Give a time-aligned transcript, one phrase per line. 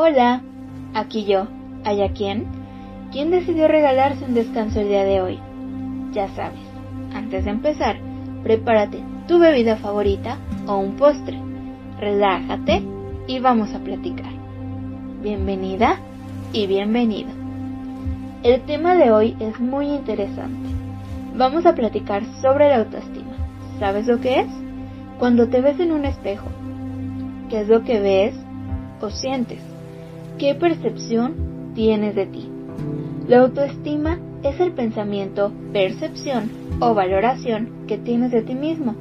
[0.00, 0.42] Hola,
[0.94, 1.48] aquí yo,
[1.84, 2.46] ¿Allá quién?
[3.10, 5.40] ¿Quién decidió regalarse un descanso el día de hoy?
[6.12, 6.60] Ya sabes,
[7.12, 7.96] antes de empezar,
[8.44, 10.38] prepárate tu bebida favorita
[10.68, 11.36] o un postre.
[11.98, 12.84] Relájate
[13.26, 14.30] y vamos a platicar.
[15.20, 15.98] Bienvenida
[16.52, 17.30] y bienvenido.
[18.44, 20.68] El tema de hoy es muy interesante.
[21.34, 23.34] Vamos a platicar sobre la autoestima.
[23.80, 24.48] ¿Sabes lo que es?
[25.18, 26.46] Cuando te ves en un espejo,
[27.50, 28.36] ¿qué es lo que ves
[29.00, 29.58] o sientes?
[30.38, 32.48] ¿Qué percepción tienes de ti?
[33.26, 38.94] La autoestima es el pensamiento, percepción o valoración que tienes de ti mismo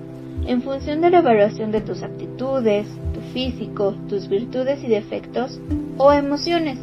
[0.48, 5.60] en función de la evaluación de tus actitudes, tu físico, tus virtudes y defectos
[6.00, 6.80] o emociones,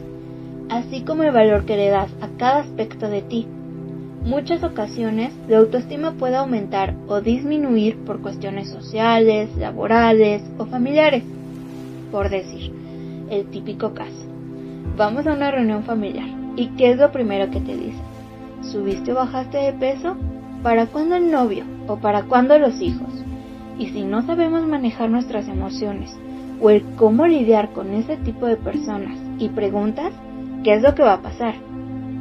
[0.68, 3.48] así como el valor que le das a cada aspecto de ti.
[4.24, 11.24] Muchas ocasiones la autoestima puede aumentar o disminuir por cuestiones sociales, laborales o familiares.
[12.12, 12.72] Por decir,
[13.30, 14.33] el típico caso.
[14.96, 18.04] Vamos a una reunión familiar y ¿qué es lo primero que te dicen?
[18.62, 20.16] ¿Subiste o bajaste de peso?
[20.62, 21.64] ¿Para cuándo el novio?
[21.88, 23.08] ¿O para cuándo los hijos?
[23.76, 26.16] Y si no sabemos manejar nuestras emociones
[26.60, 30.12] o el cómo lidiar con ese tipo de personas y preguntas,
[30.62, 31.54] ¿qué es lo que va a pasar?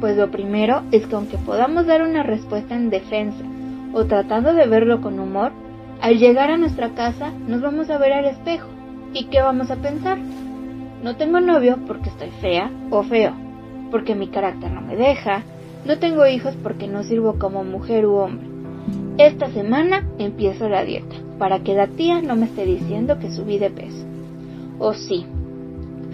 [0.00, 3.44] Pues lo primero es que aunque podamos dar una respuesta en defensa
[3.92, 5.52] o tratando de verlo con humor,
[6.00, 8.66] al llegar a nuestra casa nos vamos a ver al espejo.
[9.12, 10.18] ¿Y qué vamos a pensar?
[11.04, 13.34] No tengo novio porque estoy fea o feo,
[13.90, 15.42] porque mi carácter no me deja,
[15.84, 18.46] no tengo hijos porque no sirvo como mujer u hombre.
[19.18, 23.58] Esta semana empiezo la dieta, para que la tía no me esté diciendo que subí
[23.58, 24.02] de peso.
[24.78, 25.26] O sí,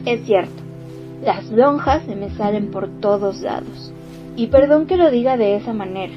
[0.06, 0.60] es cierto,
[1.24, 3.92] las lonjas se me salen por todos lados.
[4.34, 6.14] Y perdón que lo diga de esa manera,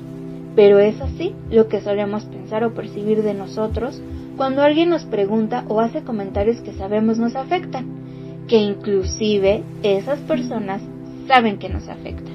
[0.56, 4.02] pero es así lo que solemos pensar o percibir de nosotros
[4.36, 8.03] cuando alguien nos pregunta o hace comentarios que sabemos nos afectan
[8.48, 10.82] que inclusive esas personas
[11.28, 12.32] saben que nos afecta.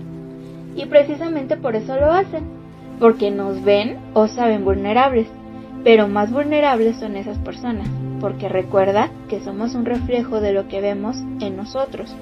[0.74, 2.44] Y precisamente por eso lo hacen,
[2.98, 5.26] porque nos ven o saben vulnerables,
[5.84, 7.88] pero más vulnerables son esas personas,
[8.20, 12.14] porque recuerda que somos un reflejo de lo que vemos en nosotros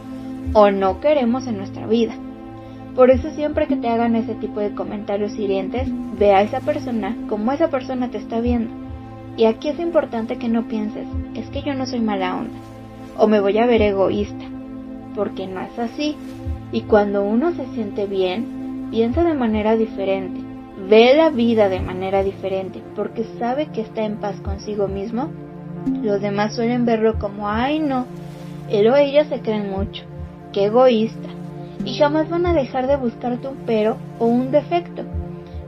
[0.52, 2.14] o no queremos en nuestra vida.
[2.94, 5.88] Por eso siempre que te hagan ese tipo de comentarios hirientes,
[6.18, 8.72] ve a esa persona como esa persona te está viendo.
[9.36, 12.56] Y aquí es importante que no pienses, es que yo no soy mala onda
[13.18, 14.44] o me voy a ver egoísta,
[15.14, 16.16] porque no es así.
[16.72, 20.40] Y cuando uno se siente bien, piensa de manera diferente,
[20.88, 25.30] ve la vida de manera diferente, porque sabe que está en paz consigo mismo.
[26.02, 28.06] Los demás suelen verlo como, ay no,
[28.70, 30.04] él o ella se creen mucho,
[30.52, 31.28] qué egoísta,
[31.84, 35.02] y jamás van a dejar de buscarte un pero o un defecto.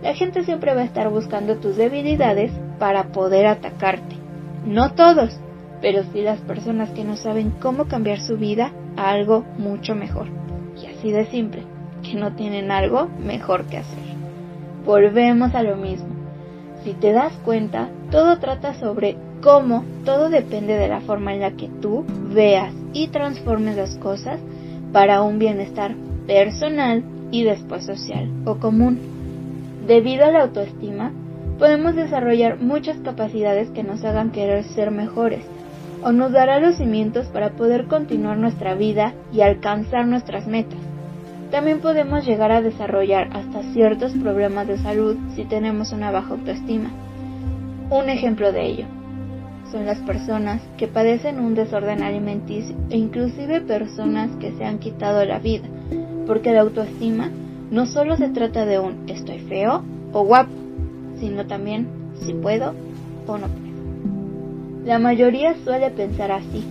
[0.02, 4.16] La gente siempre va a estar buscando tus debilidades para poder atacarte.
[4.64, 5.38] No todos,
[5.80, 10.26] pero sí las personas que no saben cómo cambiar su vida a algo mucho mejor.
[10.80, 11.62] Y así de simple,
[12.02, 13.98] que no tienen algo mejor que hacer.
[14.84, 16.08] Volvemos a lo mismo.
[16.84, 21.52] Si te das cuenta, todo trata sobre cómo todo depende de la forma en la
[21.52, 24.40] que tú veas y transformes las cosas
[24.92, 25.94] para un bienestar
[26.26, 28.98] personal y después social o común.
[29.86, 31.12] Debido a la autoestima,
[31.58, 35.44] podemos desarrollar muchas capacidades que nos hagan querer ser mejores
[36.02, 40.78] o nos dará los cimientos para poder continuar nuestra vida y alcanzar nuestras metas.
[41.50, 46.90] También podemos llegar a desarrollar hasta ciertos problemas de salud si tenemos una baja autoestima.
[47.90, 48.86] Un ejemplo de ello
[49.72, 55.24] son las personas que padecen un desorden alimenticio e inclusive personas que se han quitado
[55.24, 55.68] la vida,
[56.26, 57.30] porque la autoestima
[57.70, 60.52] no solo se trata de un estoy feo o guapo,
[61.20, 61.88] sino también
[62.20, 62.74] si puedo
[63.26, 63.67] o no puedo.
[64.88, 66.64] La mayoría suele pensar así,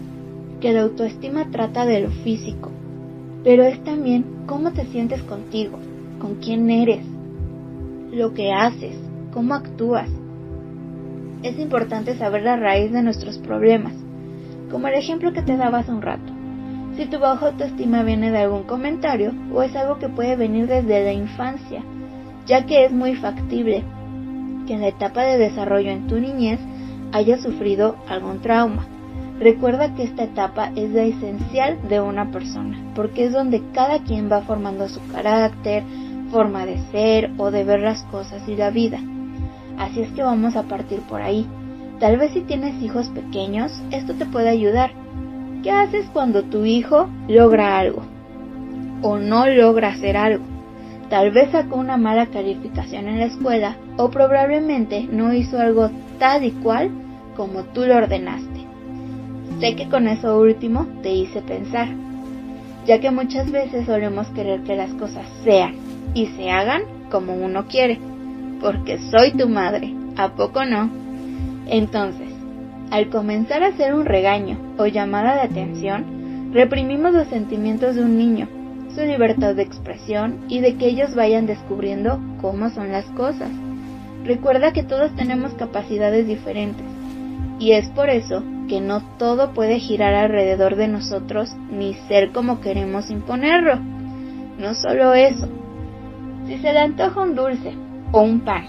[0.59, 2.71] que la autoestima trata de lo físico,
[3.43, 5.77] pero es también cómo te sientes contigo,
[6.17, 7.05] con quién eres,
[8.11, 8.97] lo que haces,
[9.31, 10.09] cómo actúas.
[11.43, 13.93] Es importante saber la raíz de nuestros problemas,
[14.71, 16.33] como el ejemplo que te daba hace un rato.
[16.95, 21.03] Si tu baja autoestima viene de algún comentario o es algo que puede venir desde
[21.03, 21.83] la infancia,
[22.47, 23.83] ya que es muy factible
[24.65, 26.59] que en la etapa de desarrollo en tu niñez
[27.11, 28.85] haya sufrido algún trauma.
[29.39, 34.31] Recuerda que esta etapa es la esencial de una persona, porque es donde cada quien
[34.31, 35.83] va formando su carácter,
[36.31, 38.99] forma de ser o de ver las cosas y la vida.
[39.77, 41.47] Así es que vamos a partir por ahí.
[41.99, 44.91] Tal vez si tienes hijos pequeños, esto te puede ayudar.
[45.63, 48.03] ¿Qué haces cuando tu hijo logra algo?
[49.01, 50.43] O no logra hacer algo.
[51.09, 55.89] Tal vez sacó una mala calificación en la escuela o probablemente no hizo algo
[56.19, 56.91] tal y cual
[57.35, 58.65] como tú lo ordenaste.
[59.59, 61.87] Sé que con eso último te hice pensar.
[62.85, 65.75] ya que muchas veces solemos querer que las cosas sean
[66.13, 67.99] y se hagan como uno quiere,
[68.61, 70.89] porque soy tu madre, ¿a poco no?
[71.67, 72.29] Entonces,
[72.89, 78.17] al comenzar a hacer un regaño o llamada de atención, reprimimos los sentimientos de un
[78.17, 78.47] niño,
[78.95, 83.49] su libertad de expresión y de que ellos vayan descubriendo cómo son las cosas.
[84.27, 86.85] Recuerda que todos tenemos capacidades diferentes
[87.59, 92.59] y es por eso que no todo puede girar alrededor de nosotros ni ser como
[92.59, 93.77] queremos imponerlo.
[94.59, 95.47] No solo eso.
[96.45, 97.73] Si se le antoja un dulce
[98.11, 98.65] o un pan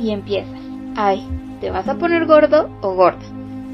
[0.00, 0.60] y empiezas,
[0.96, 1.28] ay,
[1.60, 3.24] te vas a poner gordo o gorda.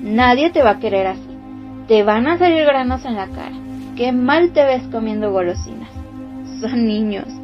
[0.02, 1.38] Nadie te va a querer así.
[1.86, 3.56] Te van a salir granos en la cara.
[3.96, 5.88] Qué mal te ves comiendo golosinas.
[6.60, 7.37] Son niños.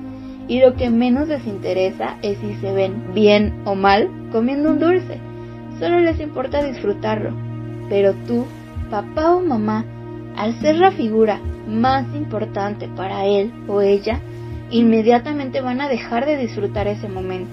[0.46, 4.78] Y lo que menos les interesa es si se ven bien o mal comiendo un
[4.78, 5.18] dulce.
[5.78, 7.30] Solo les importa disfrutarlo.
[7.88, 8.44] Pero tú,
[8.90, 9.84] papá o mamá,
[10.36, 14.20] al ser la figura más importante para él o ella,
[14.70, 17.52] inmediatamente van a dejar de disfrutar ese momento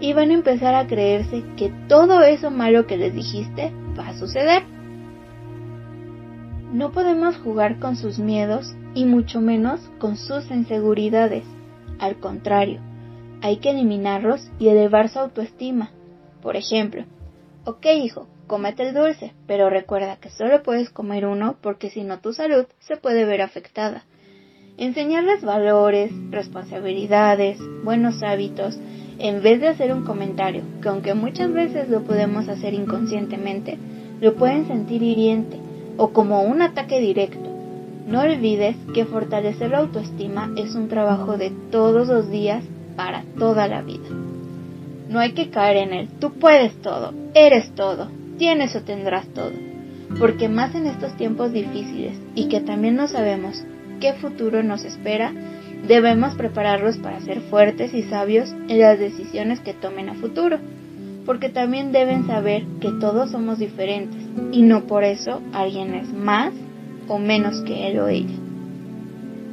[0.00, 4.18] y van a empezar a creerse que todo eso malo que les dijiste va a
[4.18, 4.62] suceder.
[6.72, 11.44] No podemos jugar con sus miedos y mucho menos con sus inseguridades.
[12.00, 12.80] Al contrario,
[13.42, 15.90] hay que eliminarlos y elevar su autoestima.
[16.42, 17.04] Por ejemplo,
[17.64, 22.18] ok hijo, comete el dulce, pero recuerda que solo puedes comer uno porque si no
[22.18, 24.04] tu salud se puede ver afectada.
[24.78, 28.78] Enseñarles valores, responsabilidades, buenos hábitos,
[29.18, 33.76] en vez de hacer un comentario, que aunque muchas veces lo podemos hacer inconscientemente,
[34.22, 35.58] lo pueden sentir hiriente
[35.98, 37.49] o como un ataque directo.
[38.10, 42.64] No olvides que fortalecer la autoestima es un trabajo de todos los días
[42.96, 44.08] para toda la vida.
[45.08, 49.52] No hay que caer en el tú puedes todo, eres todo, tienes o tendrás todo,
[50.18, 53.64] porque más en estos tiempos difíciles y que también no sabemos
[54.00, 55.32] qué futuro nos espera,
[55.86, 60.58] Debemos prepararlos para ser fuertes y sabios en las decisiones que tomen a futuro,
[61.24, 64.20] porque también deben saber que todos somos diferentes
[64.52, 66.52] y no por eso alguien es más
[67.10, 68.36] o menos que él o ella.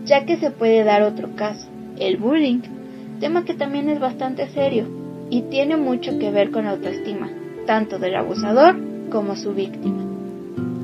[0.05, 1.67] Ya que se puede dar otro caso,
[1.99, 2.61] el bullying,
[3.19, 4.85] tema que también es bastante serio
[5.29, 7.29] y tiene mucho que ver con la autoestima,
[7.65, 8.77] tanto del abusador
[9.09, 10.05] como su víctima.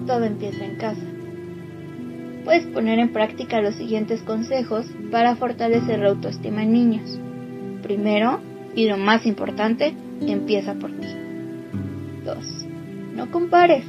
[0.07, 1.13] Todo empieza en casa
[2.43, 7.19] puedes poner en práctica los siguientes consejos para fortalecer la autoestima en niños.
[7.81, 8.39] Primero,
[8.75, 11.07] y lo más importante, empieza por ti.
[12.25, 12.37] 2.
[13.15, 13.85] No compares.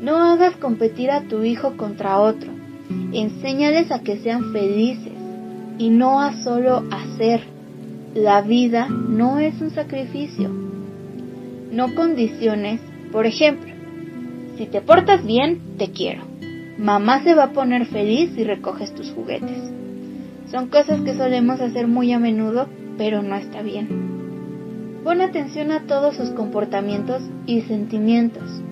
[0.00, 2.50] No hagas competir a tu hijo contra otro.
[3.12, 5.12] Enséñales a que sean felices
[5.78, 7.42] y no a solo hacer.
[8.14, 10.50] La vida no es un sacrificio.
[11.70, 12.80] No condiciones,
[13.12, 13.72] por ejemplo,
[14.56, 16.30] si te portas bien, te quiero
[16.80, 19.58] Mamá se va a poner feliz si recoges tus juguetes.
[20.50, 25.00] Son cosas que solemos hacer muy a menudo, pero no está bien.
[25.04, 28.62] Pon atención a todos sus comportamientos y sentimientos.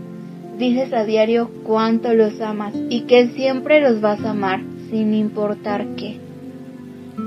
[0.59, 4.61] Dices a diario cuánto los amas y que siempre los vas a amar
[4.91, 6.19] sin importar qué.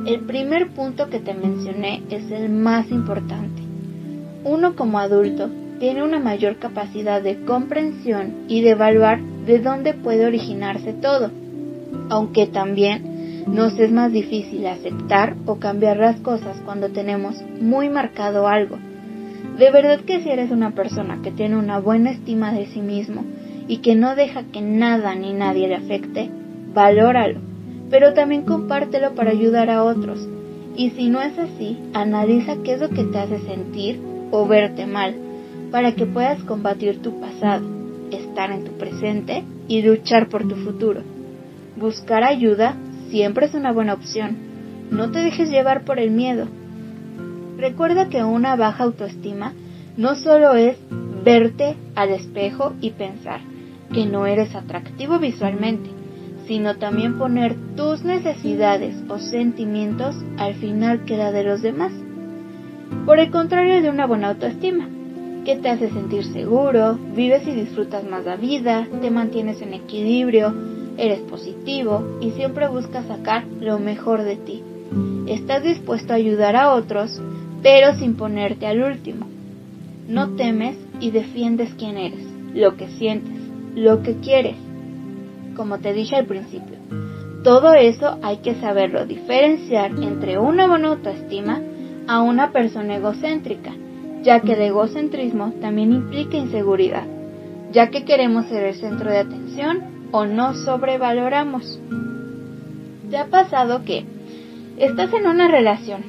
[0.06, 3.62] El primer punto que te mencioné es el más importante.
[4.44, 5.50] Uno como adulto
[5.80, 11.31] tiene una mayor capacidad de comprensión y de evaluar de dónde puede originarse todo,
[12.10, 18.48] aunque también nos es más difícil aceptar o cambiar las cosas cuando tenemos muy marcado
[18.48, 18.77] algo.
[19.62, 23.24] De verdad que si eres una persona que tiene una buena estima de sí mismo
[23.68, 26.32] y que no deja que nada ni nadie le afecte,
[26.74, 27.41] valóralo,
[27.91, 30.27] pero también compártelo para ayudar a otros.
[30.75, 34.01] Y si no es así, analiza qué es lo que te hace sentir
[34.32, 35.13] o verte mal,
[35.70, 37.63] para que puedas combatir tu pasado
[38.10, 41.03] estar en tu presente y luchar por tu futuro.
[41.77, 42.77] Buscar ayuda
[43.12, 44.38] siempre es una buena opción.
[44.89, 46.48] No te dejes llevar por el miedo.
[47.62, 49.53] Recuerda que una baja autoestima
[49.96, 50.77] no solo es
[51.24, 53.39] verte al espejo y pensar
[53.94, 55.91] que no eres atractivo visualmente,
[56.48, 61.91] sino también poner tus necesidades o sentimientos al final que la de los demás.
[63.06, 64.89] Por el contrario de una buena autoestima,
[65.46, 70.51] que te hace sentir seguro, vives y disfrutas más la vida, te mantienes en equilibrio,
[70.98, 74.63] eres positivo y siempre buscas sacar lo mejor de ti.
[75.27, 77.22] Estás dispuesto a ayudar a otros,
[77.62, 79.27] pero sin ponerte al último.
[80.08, 83.38] No temes y defiendes quién eres, lo que sientes,
[83.75, 84.58] lo que quieres.
[85.56, 86.77] Como te dije al principio,
[87.44, 91.62] todo eso hay que saberlo diferenciar entre una buena autoestima
[92.08, 93.74] a una persona egocéntrica
[94.24, 97.06] ya que el egocentrismo también implica inseguridad,
[97.72, 101.80] ya que queremos ser el centro de atención o no sobrevaloramos.
[103.10, 104.06] ¿Te ha pasado que
[104.77, 106.03] estás en una relación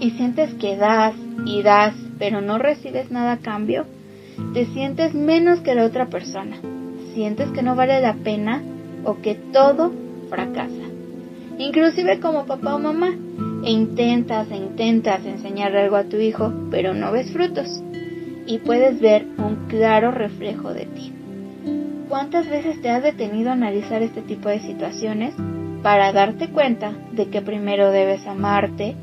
[0.00, 1.14] y sientes que das
[1.44, 3.86] y das, pero no recibes nada a cambio?
[4.54, 6.56] Te sientes menos que la otra persona.
[7.14, 8.62] Sientes que no vale la pena
[9.04, 9.92] o que todo
[10.30, 10.72] fracasa.
[11.58, 13.10] Inclusive como papá o mamá.
[13.64, 17.82] E intentas e intentas enseñar algo a tu hijo, pero no ves frutos.
[18.46, 21.12] Y puedes ver un claro reflejo de ti.
[22.08, 25.34] ¿Cuántas veces te has detenido a analizar este tipo de situaciones
[25.82, 28.96] para darte cuenta de que primero debes amarte,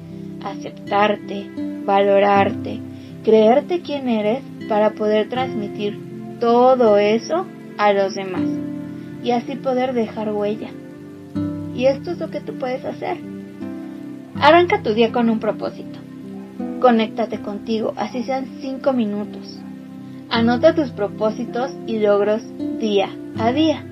[0.46, 1.50] aceptarte,
[1.86, 2.80] valorarte,
[3.24, 6.00] creerte quién eres para poder transmitir
[6.40, 7.46] todo eso
[7.78, 8.48] a los demás
[9.24, 10.70] y así poder dejar huella?
[11.76, 13.18] Y esto es lo que tú puedes hacer.
[14.40, 16.00] Arranca tu día con un propósito.
[16.80, 19.60] Conéctate contigo, así sean cinco minutos.
[20.30, 22.42] Anota tus propósitos y logros
[22.80, 23.84] día a día.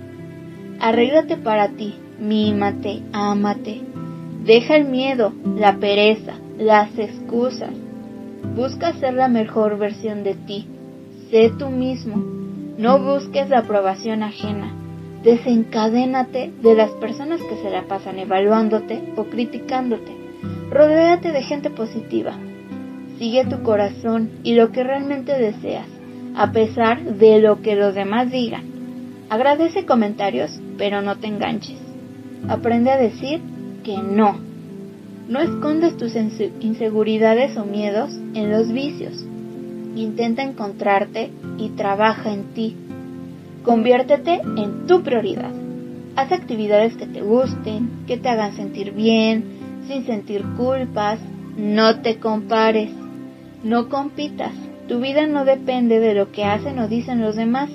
[0.80, 3.82] Arréglate para ti, mímate, ámate.
[4.44, 7.72] Deja el miedo, la pereza, las excusas.
[8.56, 10.68] Busca ser la mejor versión de ti.
[11.30, 12.16] Sé tú mismo.
[12.78, 14.74] No busques la aprobación ajena.
[15.24, 20.12] Desencadénate de las personas que se la pasan evaluándote o criticándote.
[20.70, 22.34] Rodéate de gente positiva.
[23.18, 25.88] Sigue tu corazón y lo que realmente deseas
[26.36, 28.64] a pesar de lo que los demás digan.
[29.30, 31.78] Agradece comentarios, pero no te enganches.
[32.48, 33.42] Aprende a decir
[33.84, 34.38] que no.
[35.34, 39.26] No escondes tus inseguridades o miedos en los vicios.
[39.96, 42.76] Intenta encontrarte y trabaja en ti.
[43.64, 45.50] Conviértete en tu prioridad.
[46.16, 49.44] Haz actividades que te gusten, que te hagan sentir bien,
[49.88, 51.18] sin sentir culpas.
[51.58, 52.92] No te compares.
[53.64, 54.54] No compitas.
[54.88, 57.72] Tu vida no depende de lo que hacen o dicen los demás.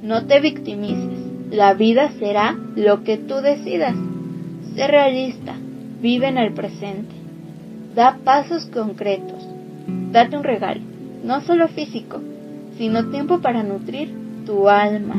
[0.00, 1.18] No te victimices.
[1.50, 3.96] La vida será lo que tú decidas.
[4.76, 5.56] Sé realista.
[6.00, 7.14] Vive en el presente.
[7.94, 9.46] Da pasos concretos.
[10.12, 10.80] Date un regalo,
[11.24, 12.20] no solo físico,
[12.76, 14.14] sino tiempo para nutrir
[14.46, 15.16] tu alma.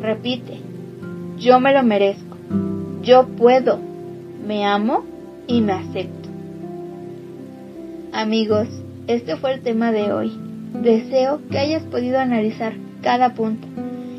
[0.00, 0.58] Repite,
[1.38, 2.36] yo me lo merezco.
[3.02, 3.78] Yo puedo.
[4.46, 5.04] Me amo
[5.46, 6.28] y me acepto.
[8.12, 8.68] Amigos,
[9.06, 10.32] este fue el tema de hoy.
[10.82, 13.66] Deseo que hayas podido analizar cada punto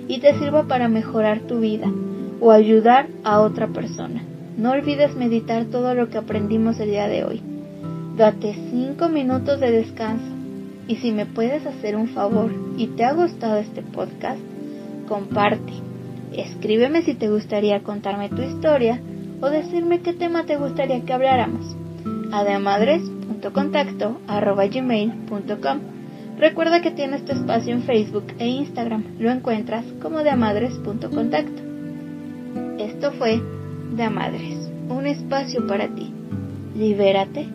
[0.08, 1.92] y te sirva para mejorar tu vida
[2.40, 4.24] o ayudar a otra persona.
[4.62, 7.42] No olvides meditar todo lo que aprendimos el día de hoy.
[8.16, 10.24] Date 5 minutos de descanso
[10.88, 14.40] y si me puedes hacer un favor y te ha gustado este podcast,
[15.08, 15.74] comparte.
[16.32, 19.02] Escríbeme si te gustaría contarme tu historia
[19.42, 21.76] o decirme qué tema te gustaría que habláramos.
[22.32, 23.02] Ademadres
[23.50, 25.80] contacto arroba gmail.com.
[26.38, 29.06] Recuerda que tienes tu espacio en Facebook e Instagram.
[29.18, 31.64] Lo encuentras como de amadres.contacto.
[32.78, 33.42] Esto fue
[33.92, 36.12] de Amadres, un espacio para ti.
[36.76, 37.48] Libérate,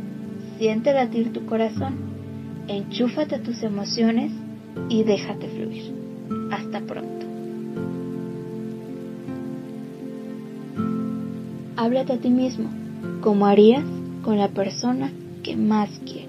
[0.59, 1.95] siente latir tu corazón,
[2.69, 4.33] enchúfate tus emociones
[4.89, 5.95] y déjate fluir.
[6.51, 7.27] Hasta pronto.
[11.77, 12.69] Háblate a ti mismo,
[13.21, 13.85] como harías
[14.23, 15.13] con la persona
[15.43, 16.26] que más quiero.